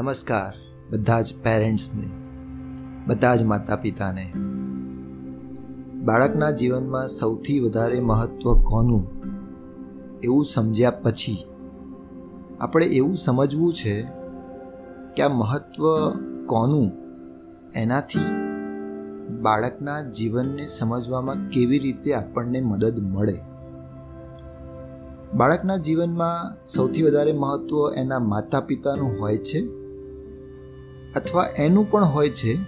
નમસ્કાર 0.00 0.52
બધા 0.90 1.20
જ 1.20 1.34
પેરેન્ટ્સને, 1.42 2.10
બધા 3.06 3.36
જ 3.36 3.42
માતા 3.42 3.76
પિતાને 3.76 4.32
બાળકના 6.02 6.50
જીવનમાં 6.50 7.08
સૌથી 7.08 7.60
વધારે 7.60 8.00
મહત્ત્વ 8.00 8.62
કોનું? 8.62 9.22
એવું 10.22 10.44
સમજ્યા 10.44 10.90
પછી 10.90 11.36
આપણે 12.60 12.86
એવું 12.86 13.14
સમજવું 13.14 13.72
છે 13.72 14.02
કે 15.16 15.22
આ 15.22 15.28
મહત્ત્વ 15.28 16.10
કોનું? 16.46 16.92
એનાથી 17.74 18.18
બાળકના 19.42 20.00
જીવનને 20.00 20.66
સમજવામાં 20.66 21.48
કેવી 21.48 21.78
રીતે 21.78 22.14
આપણને 22.14 22.60
મદદ 22.60 23.00
મળે? 23.00 23.40
બાળકના 25.34 25.76
જીવનમાં 25.76 26.66
સૌથી 26.66 27.02
વધારે 27.02 27.32
મહત્ત્વ 27.32 27.94
એના 27.96 28.18
માતા 28.18 28.60
પિતાનું 28.60 29.20
હોય 29.20 29.36
છે? 29.36 29.79
અથવા 31.16 31.48
એનું 31.58 31.90
પણ 31.90 32.04
હોય 32.04 32.28
છે 32.28 32.58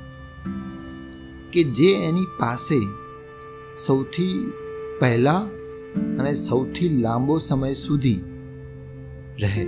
કે 1.52 1.62
જે 1.62 1.92
એની 1.92 2.24
પાસે 2.40 2.80
સૌથી 3.86 4.52
પહેલાં 5.00 5.46
અને 6.16 6.32
સૌથી 6.32 6.88
લાંબો 6.88 7.38
સમય 7.38 7.74
સુધી 7.74 8.24
રહે. 9.40 9.62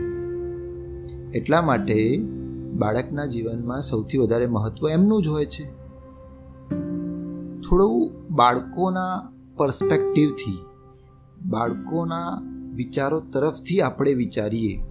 એટલા 1.39 1.63
માટે 1.63 2.19
બાળકના 2.73 3.27
જીવનમાં 3.27 3.81
સૌથી 3.83 4.19
વધારે 4.19 4.47
મહત્ત્વ 4.47 4.89
એમનું 4.89 5.23
જ 5.23 5.29
હોય 5.29 5.47
છે. 5.47 5.65
થોડું 7.69 8.13
બાળકોના 8.31 9.33
પર્સપેક્ટિવથી, 9.57 10.59
બાળકોના 11.47 12.41
વિચારો 12.75 13.21
તરફથી 13.21 13.81
આપણે 13.81 14.15
વિચારીએ. 14.15 14.85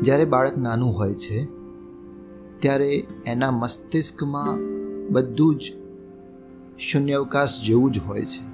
જ્યારે 0.00 0.24
બાળક 0.24 0.58
નાનું 0.58 0.96
હોય 0.98 1.14
છે 1.14 1.59
ત્યારે 2.60 3.04
એના 3.26 3.50
મસ્તિષ્કમાં 3.50 4.58
બધું 5.08 5.56
જ 5.56 5.72
શૂન્યાવકાશ 6.78 7.62
જેવું 7.66 7.90
જ 7.90 7.98
હોય 7.98 8.22
છે. 8.22 8.50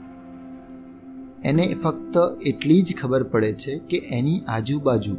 એને 1.48 1.76
ફક્ત 1.82 2.46
એટલી 2.46 2.82
જ 2.82 2.96
ખબર 3.00 3.22
પડે 3.22 3.52
છે 3.52 3.78
કે 3.78 3.96
એની 3.98 4.40
આજુબાજુ 4.48 5.16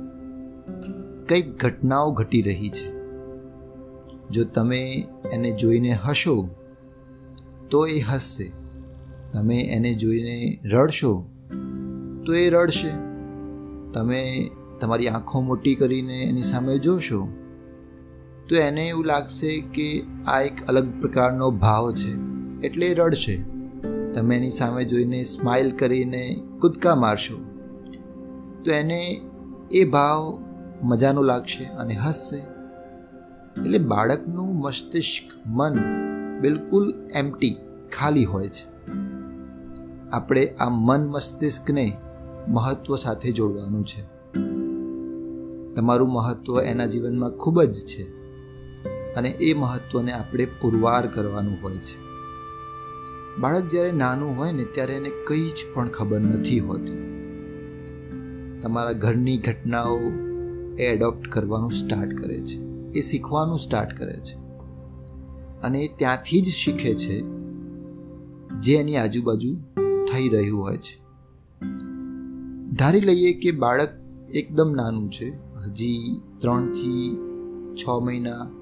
કંઈક 1.29 1.63
ઘટનાઓ 1.63 2.11
ઘટી 2.11 2.41
રહી 2.41 2.69
છે. 2.69 2.91
જો 4.29 4.43
તમે 4.43 5.07
એને 5.31 5.51
જોઈને 5.51 5.91
હશો, 5.91 6.49
તો 7.69 7.87
એ 7.87 7.99
હસશે. 7.99 8.51
તમે 9.33 9.57
એને 9.61 9.93
જોઈને 9.93 10.59
રડશો, 10.65 11.25
તો 12.25 12.33
એ 12.33 12.49
રડશે. 12.49 12.89
તમે 13.93 14.49
તમારી 14.79 15.07
આંખો 15.07 15.41
મોટી 15.41 15.75
કરીને 15.75 16.23
એની 16.23 16.41
સામે 16.41 16.77
જોશો 16.77 17.27
તો 18.49 18.55
એને 18.55 18.87
એવું 18.87 19.05
લાગશે 19.05 19.61
કે 19.61 20.03
આ 20.27 20.41
એક 20.41 20.67
અલગ 20.67 21.01
પ્રકારનો 21.01 21.51
ભાવ 21.51 21.91
છે. 21.91 22.17
એટલે 22.61 22.93
રડશે 22.93 23.43
તમે 24.13 24.37
એની 24.37 24.49
સામે 24.49 24.85
જોઈને 24.85 25.23
સ્માઇલ 25.23 25.71
કરીને 25.71 26.41
કૂદકા 26.61 26.95
મારશો. 26.95 27.43
તો 28.65 28.71
એને 28.71 29.21
એ 29.71 29.83
ભાવ 29.83 30.43
મજાનો 30.83 31.21
લાગશે 31.21 31.63
અને 31.63 31.93
હસશે. 31.93 32.37
એટલે 33.61 33.77
બાળકનું 33.77 34.55
મસ્તિષ્ક, 34.55 35.47
મન 35.47 35.77
બિલકુલ 36.41 36.93
એમટી 37.15 37.55
ખાલી 37.99 38.25
હોય 38.25 38.49
છે. 38.49 38.77
આપણે 40.11 40.47
આ 40.47 40.69
મન 40.69 41.07
મસ્તિષ્કને 41.07 41.93
મહત્વ 42.47 42.95
સાથે 42.95 43.31
જોડવાનું 43.31 43.85
છે. 43.85 44.01
તમારું 45.73 46.09
મહત્વ 46.09 46.61
એના 46.61 46.85
જીવનમાં 46.85 47.29
ખૂબ 47.29 47.61
જ 47.61 47.73
છે. 47.73 48.16
અને 49.15 49.29
એ 49.29 49.53
મહત્વને 49.53 50.11
આપણે 50.11 50.45
પુરવાર 50.45 51.07
કરવાનું 51.07 51.57
હોય 51.63 51.77
છે. 51.77 52.07
બાળક 53.39 53.67
જ્યારે 53.67 53.91
નાનું 53.91 54.37
હોય 54.37 54.51
ને 54.51 54.63
ત્યારે 54.63 54.93
એને 54.93 55.11
કંઈ 55.27 55.49
જ 55.49 55.65
પણ 55.73 55.89
ખબર 55.89 56.19
નથી 56.19 56.59
હોતી. 56.59 57.07
તમારા 58.61 58.91
ઘરની 58.91 59.37
ઘટનાઓ 59.37 59.99
એ 60.79 60.83
એડોપ્ટ 60.83 61.29
કરવાનું 61.29 61.71
સ્ટાર્ટ 61.71 62.13
કરે 62.13 62.41
છે. 62.41 62.57
એ 62.97 63.01
શીખવાનું 63.01 63.59
સ્ટાર્ટ 63.59 63.97
કરે 63.97 64.13
છે. 64.13 64.35
અને 65.61 65.79
એ 65.79 65.97
ત્યાંથી 65.97 66.41
જ 66.41 66.45
શીખે 66.45 66.93
છે 66.93 67.21
જે 68.59 68.75
એની 68.75 68.95
આજુબાજુ 68.95 69.57
થઈ 70.13 70.29
રહ્યું 70.29 70.61
હોય 70.61 70.77
છે. 70.77 71.07
ધારી 72.71 72.99
લઈએ 72.99 73.33
કે 73.33 73.51
બાળક 73.51 73.89
એકદમ 74.35 74.71
નાનું 74.71 75.11
છે. 75.11 75.29
હજી 75.65 76.21
ત્રણથી 76.37 77.17
છ 77.75 77.89
મહિના 78.03 78.56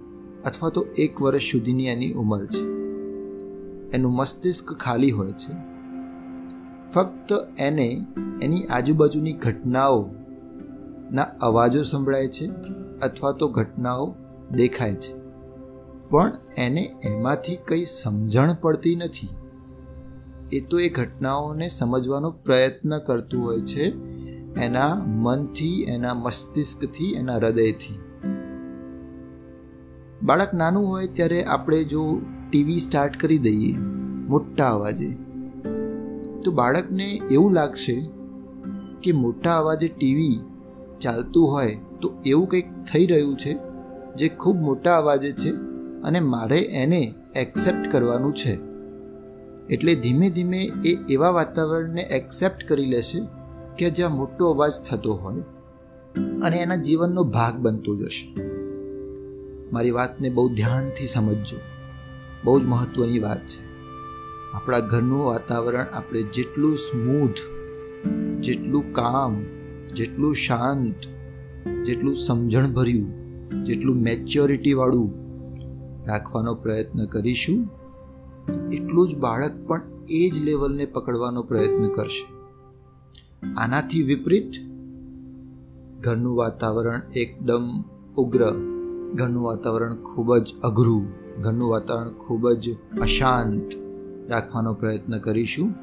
અથવા 0.46 0.70
તો 0.70 0.82
એક 0.82 1.22
વર્ષ 1.22 1.42
સુધીની 1.42 1.86
એની 1.86 2.14
ઉંમર 2.14 2.46
છે. 2.46 2.64
એનું 3.98 4.12
મસ્તિષ્ક 4.12 4.74
ખાલી 4.74 5.12
હોય 5.12 5.32
છે. 5.32 5.76
ફક્ત 6.92 7.34
એને 7.60 8.06
એની 8.42 8.64
આજુબાજુની 8.64 9.34
ઘટનાઓ 9.34 10.10
ના 11.12 11.22
અવાજો 11.22 11.84
સંભળાય 11.84 12.28
છે 12.28 12.46
અથવા 13.02 13.32
તો 13.32 13.48
ઘટનાઓ 13.48 14.16
દેખાય 14.52 14.96
છે. 14.96 15.26
પણ 16.10 16.32
એને 16.58 16.94
એમાંથી 17.04 17.56
કંઈ 17.56 17.86
સમજણ 17.86 18.54
પડતી 18.54 18.96
નથી. 18.96 19.30
એ 20.52 20.60
તો 20.60 20.80
એ 20.80 20.90
ઘટનાઓને 20.90 21.68
સમજવાનો 21.68 22.32
પ્રયત્ન 22.32 23.00
કરતું 23.00 23.46
હોય 23.46 23.62
છે 23.62 23.84
એના 24.62 24.96
મનથી, 24.96 25.82
એના 25.82 26.14
મસ્તિષ્કથી, 26.14 27.12
એના 27.12 27.36
હૃદયથી. 27.36 28.05
બાળક 30.26 30.54
નાનું 30.54 30.88
હોય 30.88 31.08
ત્યારે 31.08 31.44
આપણે 31.44 31.84
જો 31.84 32.22
ટીવી 32.50 32.80
સ્ટાર્ટ 32.80 33.20
કરી 33.20 33.38
દઈએ, 33.38 33.78
મોટા 34.28 34.70
અવાજે, 34.70 35.10
તો 36.44 36.52
બાળકને 36.52 37.08
એવું 37.32 37.52
લાગશે 37.52 37.96
કે 39.04 39.12
મોટા 39.12 39.58
અવાજે 39.58 39.88
ટીવી 39.88 40.40
ચાલતું 41.02 41.52
હોય 41.52 41.76
તો 42.02 42.14
એવું 42.26 42.50
કંઈક 42.50 42.66
થઈ 42.94 43.06
રહ્યું 43.06 43.38
છે, 43.38 43.58
જે 44.16 44.30
ખૂબ 44.30 44.58
મોટા 44.58 44.98
અવાજે 44.98 45.32
છે 45.32 45.50
અને 46.04 46.20
મારે 46.20 46.60
એને 46.60 47.14
એક્સેપ્ટ 47.36 47.92
કરવાનું 47.92 48.34
છે. 48.34 48.60
એટલે 49.70 49.96
ધીમે 49.96 50.30
ધીમે 50.30 50.62
એ 50.86 50.98
એવા 51.10 51.30
વાતાવરણને 51.30 52.02
એક્સેપ્ટ 52.02 52.68
કરી 52.68 52.86
લેશે 52.86 53.20
કે 53.78 53.90
જ્યાં 53.90 54.18
મોટો 54.18 54.50
અવાજ 54.50 54.72
થતો 54.90 55.14
હોય 55.14 55.44
અને 56.44 56.58
એના 56.58 56.76
જીવનનો 56.76 57.24
ભાગ 57.24 57.56
બનતો 57.58 57.96
જશે. 57.96 58.45
મારી 59.76 59.92
વાતને 59.92 60.30
બહુ 60.30 60.50
ધ્યાનથી 60.50 61.06
સમજજો. 61.06 61.58
બહુ 62.44 62.60
જ 62.60 62.66
મહત્વની 62.66 63.20
વાત 63.20 63.46
છે. 63.46 63.66
આપણા 64.54 64.80
ઘરનું 64.80 65.26
વાતાવરણ 65.26 65.86
આપણે 65.94 66.22
જેટલું 66.22 66.76
સ્મૂથ 66.76 67.56
જેટલું 68.40 68.94
કામ, 68.94 69.44
જેટલું 69.96 70.36
શાંત, 70.36 71.08
જેટલું 71.84 72.16
સમજણભર્યું, 72.16 73.08
જેટલું 73.64 73.96
મેચ્યોરિટીવાળું 73.96 75.10
રાખવાનો 76.08 76.56
પ્રયત્ન 76.56 77.06
કરીશું, 77.06 77.70
એટલું 78.72 79.10
જ 79.10 79.16
બાળક 79.16 79.68
પણ 79.68 79.82
એ 80.10 80.30
જ 80.30 80.44
લેવલને 80.44 80.86
પકડવાનો 80.86 81.44
પ્રયત્ન 81.44 81.88
કરશે. 81.88 82.26
આનાથી 83.58 84.04
વિપરીત 84.04 84.52
ઘરનું 86.00 86.36
વાતાવરણ 86.36 87.02
એકદમ 87.16 87.84
ઉગ્ર 88.18 88.46
ઘરનું 89.16 89.44
વાતાવરણ 89.44 89.96
ખૂબ 89.96 90.38
જ 90.38 90.54
અઘરું, 90.64 91.08
ઘરનું 91.42 91.70
વાતાવરણ 91.70 92.10
ખૂબ 92.10 92.52
જ 92.52 92.78
અશાંત 93.02 93.72
રાખવાનો 94.30 94.74
પ્રયત્ન 94.74 95.18
કરીશું, 95.20 95.74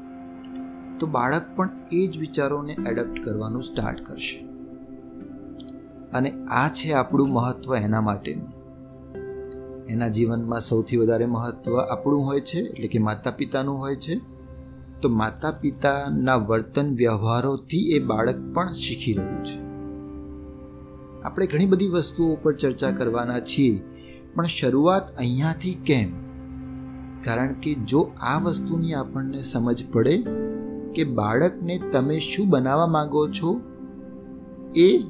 તો 0.99 1.07
બાળક 1.07 1.55
પણ 1.55 1.69
એ 1.91 2.07
જ 2.07 2.17
વિચારોને 2.17 2.73
એડપ્ટ 2.73 3.23
કરવાનું 3.23 3.63
સ્ટાર્ટ 3.63 4.05
કરશે. 4.05 4.45
અને 6.13 6.31
આ 6.45 6.69
છે 6.69 6.91
આપણું 6.91 7.29
મહત્વ 7.29 7.75
એના 7.75 8.01
માટેનું. 8.01 8.53
એના 9.85 10.07
જીવનમાં 10.07 10.59
સૌથી 10.59 10.97
વધારે 10.97 11.25
મહત્વ 11.25 11.77
આપણું 11.77 12.25
હોય 12.25 12.39
છે, 12.39 12.59
એટલે 12.59 12.87
કે 12.87 12.99
માતા 12.99 13.31
પિતાનું 13.31 13.77
હોય 13.77 13.95
છે. 13.95 14.21
તો 15.01 15.09
માતા 15.09 15.51
પિતાના 15.51 16.35
વર્તન 16.35 16.95
વ્યવહારોથી 16.95 17.91
એ 17.91 17.99
બાળક 17.99 18.53
પણ 18.53 18.73
શીખી 18.73 19.13
રહ્યું 19.13 19.43
છે. 19.43 19.72
આપણે 21.25 21.45
ઘણી 21.45 21.65
બધી 21.65 21.87
વસ્તુઓ 21.87 22.33
ઉપર 22.33 22.53
ચર્ચા 22.53 22.91
કરવાના 22.91 23.39
છીએ, 23.39 23.81
પણ 24.35 24.45
શરૂઆત 24.45 25.17
અહીંયાથી 25.17 25.73
કેમ? 25.73 26.09
કારણ 27.23 27.53
કે 27.53 27.73
જો 27.73 28.11
આ 28.21 28.39
વસ્તુની 28.39 28.93
આપણને 28.93 29.41
સમજ 29.41 29.83
પડે 29.91 30.17
કે 30.95 31.03
બાળકને 31.03 31.79
તમે 31.91 32.19
શું 32.19 32.49
બનાવવા 32.49 32.87
માંગો 32.87 33.27
છો, 33.27 33.61
એ 34.75 35.03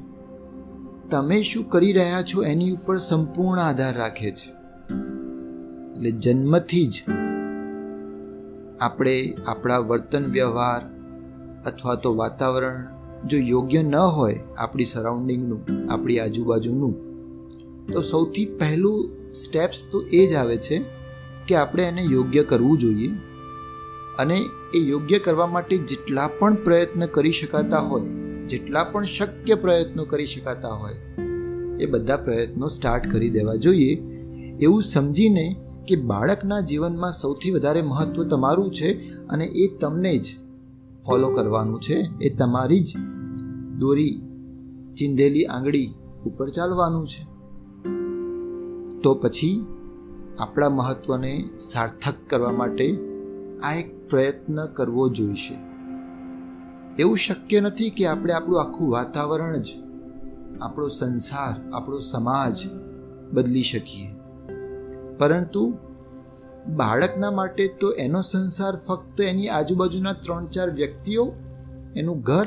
તમે 1.10 1.42
શું 1.42 1.68
કરી 1.68 1.92
રહ્યા 1.92 2.22
છો 2.22 2.42
એની 2.42 2.70
ઉપર 2.70 2.98
સંપૂર્ણ 2.98 3.60
આધાર 3.60 3.96
રાખે 3.96 4.30
છે. 4.30 4.52
એટલે 5.94 6.10
જન્મથી 6.10 6.86
જ 6.86 7.02
આપણે 8.80 9.34
આપણા 9.46 9.78
વર્તન 9.78 10.24
વ્યવહાર 10.24 10.82
અથવા 11.66 11.94
તો 11.94 12.14
વાતાવરણ 12.14 12.93
જો 13.28 13.38
યોગ્ય 13.38 13.82
ન 13.82 13.94
હોય 13.94 14.40
આપણી 14.58 14.84
સરાઉન્ડિંગનું 14.84 15.92
આપણી 15.92 16.18
આજુબાજુનું, 16.18 16.94
તો 17.92 18.00
સૌથી 18.00 18.44
પહેલું 18.44 19.32
સ્ટેપ્સ 19.32 19.84
તો 19.92 20.02
એ 20.12 20.26
જ 20.26 20.34
આવે 20.34 20.56
છે 20.56 20.82
કે 21.48 21.54
આપણે 21.54 21.82
એને 21.82 22.02
યોગ્ય 22.02 22.42
કરવું 22.42 22.78
જોઈએ. 22.78 23.08
અને 24.18 24.36
એ 24.74 24.78
યોગ્ય 24.78 25.18
કરવા 25.18 25.46
માટે 25.46 25.76
જેટલા 25.76 26.28
પણ 26.38 26.54
પ્રયત્ન 26.54 27.06
કરી 27.06 27.32
શકાતા 27.32 27.78
હોય, 27.78 28.02
જેટલા 28.46 28.84
પણ 28.84 29.04
શક્ય 29.04 29.54
પ્રયત્નો 29.54 30.04
કરી 30.04 30.26
શકાતા 30.26 30.68
હોય, 30.68 30.96
એ 31.80 31.86
બધા 31.86 32.16
પ્રયત્નો 32.16 32.68
સ્ટાર્ટ 32.68 33.12
કરી 33.12 33.30
દેવા 33.30 33.54
જોઈએ. 33.54 33.94
એવું 34.62 34.82
સમજીને 34.82 35.56
કે 35.88 35.96
બાળકના 35.96 36.60
જીવનમાં 36.60 37.12
સૌથી 37.12 37.50
વધારે 37.50 37.82
મહત્ત્વ 37.82 38.24
તમારું 38.24 38.70
છે 38.70 38.92
અને 39.28 39.44
એ 39.44 39.66
તમને 39.80 40.18
જ 40.18 40.34
ફોલો 41.06 41.28
કરવાનું 41.28 41.80
છે, 41.80 42.06
એ 42.22 42.30
તમારી 42.30 42.80
જ 42.80 42.92
દોરી, 43.78 44.22
ચિંધેલી 44.98 45.44
આંગળી 45.44 45.94
ઉપર 46.26 46.48
ચાલવાનું 46.48 47.06
છે. 47.06 47.34
તો 49.00 49.14
પછી 49.14 49.66
આપણા 50.38 50.68
મહત્ત્વને 50.68 51.44
સાર્થક 51.58 52.14
કરવા 52.30 52.50
માટે 52.50 52.98
આ 53.62 53.74
એક 53.74 54.08
પ્રયત્ન 54.08 54.66
કરવો 54.66 55.08
જોઈશે. 55.08 55.54
એવું 56.98 57.16
શક્ય 57.16 57.60
નથી 57.60 57.90
કે 57.90 58.06
આપણે 58.06 58.32
આપણું 58.32 58.60
આખું 58.60 58.90
વાતાવરણ 58.90 59.56
જ, 59.56 59.66
આપણો 60.60 60.88
સંસાર, 60.88 61.70
આપણો 61.74 61.98
સમાજ 61.98 62.56
બદલી 63.32 63.62
શકીએ. 63.62 64.14
પરંતુ 65.18 65.74
બાળકના 66.76 67.30
માટે 67.30 67.68
તો 67.68 67.90
એનો 67.90 68.20
સંસાર 68.20 68.76
ફક્ત 68.88 69.20
એની 69.20 69.48
આજુબાજુના 69.48 70.12
ત્રણ 70.12 70.46
ચાર 70.46 70.70
વ્યક્તિઓ, 70.70 71.32
એનું 71.96 72.20
ઘર 72.20 72.46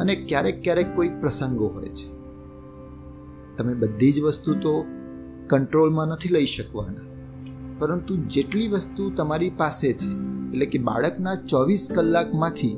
અને 0.00 0.14
ક્યારેક 0.14 0.62
ક્યારેક 0.62 0.96
કોઈ 0.96 1.08
પ્રસંગો 1.08 1.66
હોય 1.66 1.88
છે. 1.88 2.14
તમે 3.56 3.74
બધી 3.74 4.12
જ 4.12 4.20
વસ્તુ 4.20 4.54
તો 4.54 4.84
કંટ્રોલમાં 5.46 6.06
નથી 6.06 6.28
લઈ 6.28 6.46
શકવાના. 6.46 7.00
પરંતુ 7.78 8.16
જેટલી 8.16 8.68
વસ્તુ 8.68 9.10
તમારી 9.10 9.50
પાસે 9.50 9.92
છે, 9.92 10.10
એટલે 10.46 10.66
કે 10.66 10.78
બાળકના 10.78 11.34
ચોવીસ 11.34 11.88
કલાકમાંથી 11.94 12.76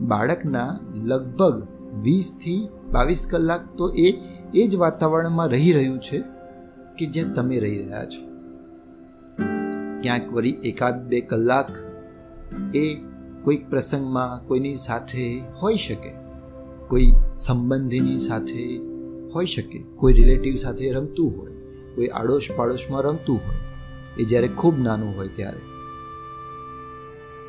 બાળકના 0.00 0.78
લગભગ 0.94 1.66
વીસથી 2.02 2.68
બાવીસ 2.92 3.26
કલાક 3.30 3.60
તો 3.76 3.88
એ 3.88 4.14
એ 4.54 4.66
જ 4.66 4.76
વાતાવરણમાં 4.76 5.48
રહી 5.48 5.72
રહ્યું 5.72 5.98
છે 5.98 6.18
કે 6.98 7.06
જ્યાં 7.06 7.34
તમે 7.34 7.58
રહી 7.58 7.78
રહ્યા 7.78 8.04
છો. 8.04 8.32
ક્યાંક 10.02 10.32
વળી 10.32 10.50
એકાદ 10.50 11.06
બે 11.06 11.20
કલાક 11.20 11.66
એ 12.76 13.11
કોઈક 13.44 13.70
પ્રસંગમાં 13.70 14.46
કોઈની 14.46 14.74
સાથે 14.74 15.38
હોઈ 15.62 15.74
શકે, 15.74 16.10
કોઈ 16.88 17.12
સંબંધીની 17.36 18.18
સાથે 18.18 18.76
હોઈ 19.34 19.46
શકે, 19.46 19.84
કોઈ 19.96 20.12
રિલેટિવ 20.12 20.54
સાથે 20.54 20.92
રમતું 20.92 21.36
હોય, 21.36 21.50
કોઈ 21.94 22.06
આડોશ 22.06 22.48
પાડોશમાં 22.56 23.02
રમતું 23.02 23.36
હોય, 23.36 23.56
એ 24.18 24.24
જ્યારે 24.24 24.48
ખૂબ 24.48 24.78
નાનું 24.78 25.16
હોય 25.16 25.28
ત્યારે. 25.28 25.60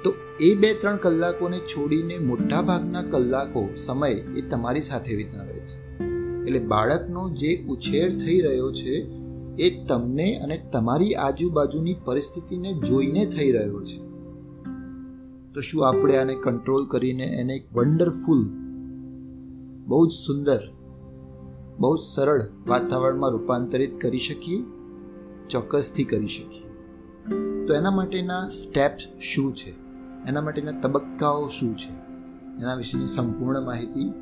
તો 0.03 0.13
એ 0.39 0.55
બે 0.55 0.73
ત્રણ 0.73 0.97
કલાકોને 0.97 1.59
છોડીને 1.59 2.17
મોટા 2.17 2.61
ભાગના 2.61 3.01
કલાકો 3.01 3.75
સમય 3.75 4.11
એ 4.11 4.41
તમારી 4.41 4.81
સાથે 4.81 5.15
વિતાવે 5.15 5.53
છે. 5.53 5.97
એટલે 6.45 6.59
બાળકનો 6.59 7.29
જે 7.29 7.65
ઉછેર 7.69 8.17
થઈ 8.17 8.39
રહ્યો 8.39 8.71
છે 8.71 9.23
એ 9.59 9.85
તમને 9.85 10.35
અને 10.35 10.69
તમારી 10.73 11.13
આજુબાજુની 11.13 11.93
પરિસ્થિતિને 12.05 12.73
જોઈને 12.73 13.25
થઈ 13.25 13.51
રહ્યો 13.51 13.83
છે. 13.83 14.12
તો 15.53 15.61
શું 15.61 15.87
આપણે 15.87 16.17
આને 16.17 16.35
કંટ્રોલ 16.35 16.85
કરીને 16.85 17.23
એને 17.23 17.53
એક 17.53 17.73
વન્ડરફુલ 17.73 18.49
બહુ 19.87 20.07
જ 20.07 20.11
સુંદર, 20.11 20.59
બહુ 21.79 21.97
જ 21.97 21.99
સરળ 21.99 22.41
વાતાવરણમાં 22.67 23.29
રૂપાંતરિત 23.29 24.01
કરી 24.01 24.17
શકીએ? 24.17 24.63
ચોક્કસથી 25.49 26.03
કરી 26.03 26.27
શકીએ. 26.27 26.63
તો 27.67 27.73
એના 27.73 27.91
માટેના 27.91 28.49
સ્ટેપ્સ 28.49 29.03
શું 29.19 29.55
છે? 29.55 29.69
એના 30.29 30.41
માટેના 30.41 30.71
તબક્કાઓ 30.71 31.47
શું 31.47 31.77
છે? 31.77 31.91
એના 32.61 32.75
વિશેની 32.75 33.05
સંપૂર્ણ 33.05 33.61
માહિતી 33.61 34.13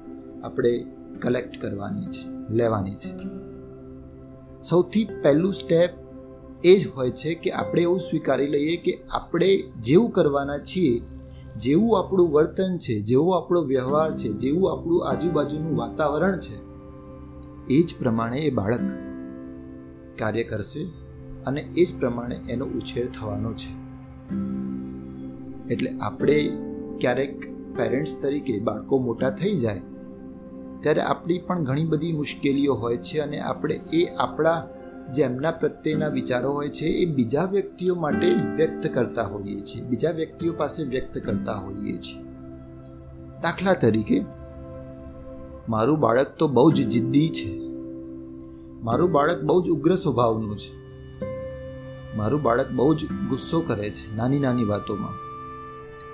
આપણે 0.43 0.85
કલેક્ટ 1.21 1.61
કરવાની 1.61 2.05
છે, 2.05 2.53
લેવાની 2.53 2.91
છે. 2.91 3.17
સૌથી 4.61 5.07
પહેલું 5.23 5.53
સ્ટેપ 5.53 5.89
એ 6.63 6.79
જ 6.79 6.87
હોય 6.87 7.09
છે 7.09 7.33
કે 7.33 7.51
આપણે 7.51 7.81
એવું 7.81 7.99
સ્વીકારી 7.99 8.47
લઈએ 8.47 8.77
કે 8.77 9.03
આપણે 9.11 9.63
જેવું 9.79 10.11
કરવાના 10.11 10.57
છીએ 10.57 11.01
જેવું 11.57 11.99
આપણું 11.99 12.31
વર્તન 12.31 12.77
છે, 12.77 13.01
જેવો 13.01 13.31
આપણો 13.31 13.61
વ્યવહાર 13.61 14.11
છે, 14.11 14.27
જેવું 14.27 14.71
આપણું 14.71 15.07
આજુબાજુનું 15.07 15.77
વાતાવરણ 15.77 16.39
છે, 16.39 16.55
એ 17.69 17.83
જ 17.83 17.95
પ્રમાણે 17.99 18.37
એ 18.37 18.49
બાળક 18.49 18.81
કાર્ય 20.19 20.43
કરશે 20.43 20.83
અને 21.45 21.61
એ 21.61 21.85
જ 21.85 21.99
પ્રમાણે 21.99 22.35
એનો 22.49 22.65
ઉછેર 22.65 23.07
થવાનો 23.07 23.53
છે. 23.53 23.71
એટલે 25.73 25.89
આપણે 26.01 26.49
ક્યારેક 26.99 27.35
પેરેન્ટ્સ 27.75 28.21
તરીકે 28.21 28.59
બાળકો 28.59 28.97
મોટા 28.97 29.29
થઈ 29.29 29.57
જાય, 29.57 29.81
ત્યારે 30.79 31.01
આપણી 31.01 31.39
પણ 31.39 31.63
ઘણી 31.63 31.83
બધી 31.83 32.11
મુશ્કેલીઓ 32.11 32.73
હોય 32.73 32.97
છે 32.97 33.19
અને 33.19 33.39
આપણે 33.39 33.79
એ 33.93 34.05
આપણા 34.19 34.67
જે 35.13 35.23
એમના 35.23 35.51
પ્રત્યેના 35.51 36.07
વિચારો 36.07 36.51
હોય 36.51 36.69
છે, 36.69 36.85
એ 36.85 37.05
બીજા 37.05 37.45
વ્યક્તિઓ 37.45 37.95
માટે 37.95 38.27
વ્યક્ત 38.55 38.87
કરતા 38.93 39.23
હોઈએ 39.23 39.59
છીએ. 39.59 39.83
બીજા 39.83 40.11
વ્યક્તિઓ 40.11 40.53
પાસે 40.53 40.83
વ્યક્ત 40.83 41.17
કરતા 41.17 41.53
હોઈએ 41.53 41.97
છીએ. 41.97 42.23
દાખલા 43.41 43.73
તરીકે, 43.73 44.25
મારું 45.69 45.99
બાળક 45.99 46.35
તો 46.37 46.47
બહુ 46.47 46.71
જ 46.71 46.87
જિદ્દી 46.87 47.29
છે. 47.29 47.59
મારું 48.83 49.11
બાળક 49.11 49.41
બહુ 49.41 49.61
જ 49.61 49.69
ઉગ્ર 49.69 49.95
સ્વભાવનું 49.95 50.57
છે. 50.57 50.81
મારું 52.17 52.41
બાળક 52.41 52.71
બહુ 52.71 52.93
જ 52.93 53.05
ગુસ્સો 53.05 53.59
કરે 53.59 53.89
છે, 53.89 54.15
નાની 54.15 54.39
નાની 54.39 54.63
વાતોમાં. 54.63 55.13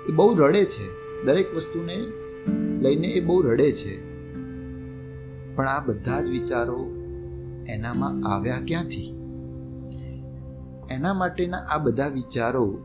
એ 0.08 0.12
બહુ 0.12 0.34
રડે 0.34 0.64
છે. 0.64 0.98
દરેક 1.24 1.54
વસ્તુને 1.54 1.96
લઈને 2.80 3.06
એ 3.06 3.20
બહુ 3.20 3.42
રડે 3.42 3.72
છે. 3.72 4.08
પણ 5.54 5.68
આ 5.68 5.84
બધા 5.86 6.20
જ 6.20 6.30
વિચારો 6.30 6.97
એનામાં 7.68 8.28
આવ્યા 8.28 8.58
ક્યાંથી? 8.66 9.14
એના 10.90 11.14
માટેના 11.14 11.56
આ 11.56 11.78
બધા 11.78 12.08
વિચારો 12.08 12.78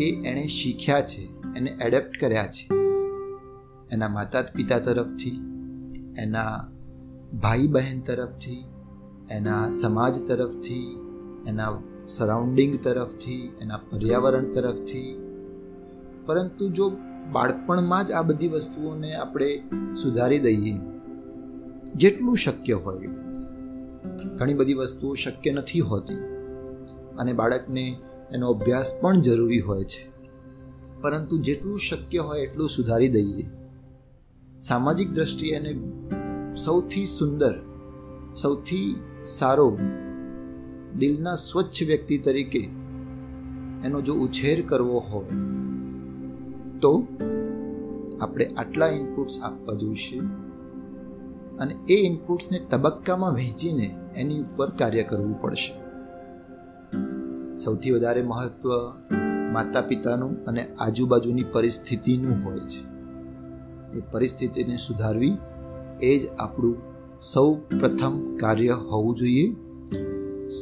એ 0.00 0.08
એણે 0.24 0.46
શીખ્યા 0.46 1.00
છે, 1.00 1.22
એને 1.56 1.76
એડેપ્ટ 1.86 2.20
કર્યા 2.20 2.46
છે. 2.46 2.74
એના 3.92 4.08
માતા 4.08 4.42
પિતા 4.42 4.78
તરફથી, 4.78 5.40
એના 6.18 6.68
ભાઈ 7.40 7.66
બહેન 7.66 8.00
તરફથી, 8.00 8.64
એના 9.30 9.70
સમાજ 9.70 10.14
તરફથી, 10.28 10.98
એના 11.46 11.78
સરાઉન્ડિંગ 12.06 12.78
તરફથી, 12.82 13.52
એના 13.60 13.76
પર્યાવરણ 13.76 14.50
તરફથી. 14.50 15.18
પરંતુ 16.26 16.68
જો 16.68 16.88
બાળપણમાં 17.32 18.04
જ 18.04 18.12
આ 18.12 18.22
બધી 18.22 18.48
વસ્તુઓને 18.48 19.14
આપણે 19.14 19.62
સુધારી 20.02 20.38
દઈએ, 20.38 20.74
જેટલું 21.96 22.36
શક્ય 22.36 22.72
હોય. 22.72 23.27
ઘણી 24.36 24.54
બધી 24.54 24.74
વસ્તુઓ 24.74 25.14
શક્ય 25.14 25.52
નથી 25.52 25.80
હોતી 25.80 26.14
અને 27.18 27.32
બાળકને 27.32 27.98
એનો 28.32 28.50
અભ્યાસ 28.50 28.98
પણ 29.00 29.20
જરૂરી 29.20 29.60
હોય 29.60 29.84
છે. 29.84 30.18
પરંતુ 31.00 31.38
જેટલું 31.38 31.78
શક્ય 31.78 32.18
હોય 32.18 32.40
એટલું 32.40 32.68
સુધારી 32.68 33.08
દઈએ. 33.08 33.50
સામાજિક 34.60 35.10
દ્રષ્ટિએ 35.10 35.54
એને 35.54 35.78
સૌથી 36.54 37.06
સુંદર, 37.06 37.54
સૌથી 38.36 39.00
સારો, 39.24 39.78
દિલના 40.94 41.34
સ્વચ્છ 41.34 41.82
વ્યક્તિ 41.86 42.18
તરીકે 42.18 42.60
એનો 43.84 44.00
જો 44.00 44.14
ઉછેર 44.14 44.66
કરવો 44.66 44.98
હોય, 44.98 45.24
તો 46.80 47.06
આપણે 48.20 48.44
આટલા 48.44 48.86
ઇનપુટ્સ 48.86 49.42
આપવા 49.42 49.74
જોઈશે. 49.74 50.20
અને 51.60 51.76
એ 51.90 51.94
ઇનપુટ્સને 51.94 52.58
તબક્કામાં 52.58 53.34
વહેંચીને 53.34 53.96
એની 54.16 54.40
ઉપર 54.40 54.70
કાર્ય 54.70 55.02
કરવું 55.02 55.40
પડશે. 55.40 55.74
સૌથી 57.56 57.90
વધારે 57.90 58.22
મહત્વ 58.22 58.68
માતા 59.52 59.80
પિતાનું 59.80 60.44
અને 60.44 60.68
આજુબાજુની 60.80 61.44
પરિસ્થિતિનું 61.52 62.44
હોય 62.44 62.58
છે. 62.58 62.82
એ 63.98 64.00
પરિસ્થિતિને 64.12 64.76
સુધારવી 64.76 65.36
એ 66.02 66.18
જ 66.18 66.28
આપણું 66.38 66.76
સૌ 67.22 67.54
પ્રથમ 67.54 68.36
કાર્ય 68.36 68.68
હોવું 68.68 69.16
જોઈએ. 69.16 69.56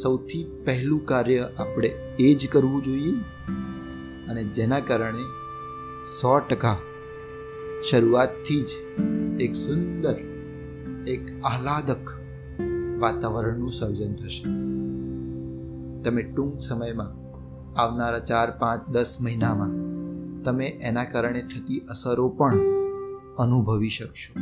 સૌથી 0.02 0.50
પહેલું 0.64 1.06
કાર્ય 1.06 1.48
આપણે 1.58 1.88
એ 2.18 2.34
જ 2.34 2.48
કરવું 2.48 2.82
જોઈએ 2.82 3.12
અને 4.30 4.44
જેના 4.44 4.80
કારણે 4.80 5.24
સો 6.02 6.38
ટકા 6.38 6.76
શરૂઆતથી 7.90 8.62
જ 8.62 8.68
એક 9.42 9.54
સુંદર 9.54 10.35
એક 11.06 11.44
આહલાદક 11.44 12.10
વાતાવરણનું 13.00 13.68
સર્જન 13.68 14.14
થશે. 14.14 14.42
તમે 16.02 16.22
ટૂંક 16.22 16.60
સમયમાં 16.60 17.26
આવનારા 17.80 18.18
ચાર, 18.18 18.50
પાંચ, 18.50 18.88
દસ 18.88 19.16
મહિનામાં 19.20 19.70
તમે 20.42 20.66
એના 20.66 21.04
કારણે 21.04 21.42
થતી 21.42 21.78
અસરો 21.78 22.28
પણ 22.28 22.58
અનુભવી 23.38 23.88
શકશો. 23.88 24.40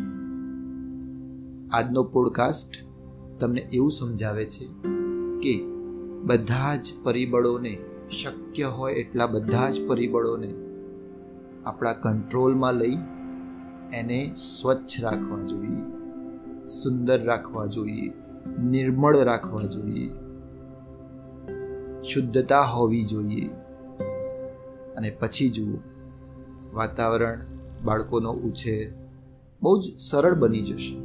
આજનો 1.73 2.05
પોડકાસ્ટ 2.05 2.71
તમને 3.41 3.61
એવું 3.61 3.93
સમજાવે 3.93 4.45
છે 4.45 4.67
કે 5.43 5.65
બધા 6.23 6.77
જ 6.77 6.93
પરિબળોને 7.05 7.79
શક્ય 8.11 8.63
હોય 8.63 8.93
એટલા 8.93 9.27
બધા 9.27 9.71
જ 9.71 9.89
પરિબળોને 9.89 10.55
આપણા 11.67 11.93
કંટ્રોલમાં 11.93 12.75
લઈ 12.75 12.99
એને 13.93 14.35
સ્વચ્છ 14.35 15.03
રાખવા 15.03 15.43
જોઈએ. 15.43 16.04
સુંદર 16.67 17.25
રાખવા 17.25 17.67
જોઈએ, 17.67 18.13
નિર્મળ 18.63 19.17
રાખવા 19.17 19.63
જોઈએ, 19.63 20.09
શુદ્ધતા 22.03 22.61
હોવી 22.61 23.03
જોઈએ. 23.03 23.49
અને 24.97 25.11
પછી 25.11 25.49
જુઓ, 25.49 25.77
વાતાવરણ, 26.73 27.41
બાળકોનો 27.85 28.31
ઉછેર, 28.31 28.93
બહુ 29.63 29.81
જ 29.81 29.85
સરળ 29.99 30.35
બની 30.35 30.63
જશે. 30.63 30.97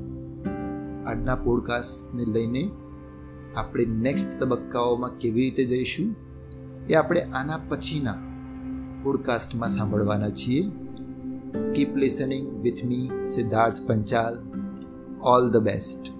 આજના 1.04 1.36
પોડકાસ્ટને 1.36 2.26
લઈને 2.26 2.72
આપણે 3.56 3.86
નેક્સ્ટ 3.86 4.44
તબક્કાઓમાં 4.44 5.18
કેવી 5.18 5.42
રીતે 5.42 5.66
જઈશું, 5.66 6.16
એ 6.90 6.94
આપણે 6.94 7.22
આના 7.22 7.58
પછીના 7.70 8.14
પોડકાસ્ટમાં 9.04 9.70
સાંભળવાના 9.70 10.30
છીએ. 10.30 10.72
Keep 11.74 11.96
listening 11.96 12.62
with 12.62 12.86
me 12.86 13.10
Siddharth 13.26 13.88
Panchal. 13.88 14.50
all 15.22 15.50
the 15.50 15.62
best. 15.62 16.19